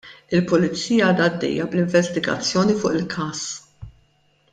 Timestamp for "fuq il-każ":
2.81-3.45